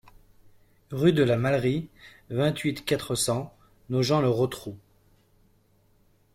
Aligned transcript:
Rue 0.89 1.13
de 1.13 1.21
la 1.21 1.37
Mâlerie, 1.37 1.87
vingt-huit, 2.31 2.83
quatre 2.85 3.13
cents 3.13 3.55
Nogent-le-Rotrou 3.91 4.75